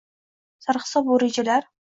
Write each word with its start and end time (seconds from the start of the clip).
Sarhisob 0.67 1.13
va 1.13 1.19
rejalar 1.27 1.61